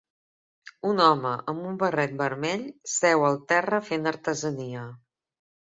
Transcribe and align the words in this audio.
Un 0.91 1.01
home 1.07 1.33
amb 1.53 1.67
un 1.73 1.77
barret 1.83 2.17
vermell 2.23 2.65
seu 2.97 3.29
al 3.29 3.39
terra 3.55 3.85
fent 3.91 4.13
artesania. 4.15 4.91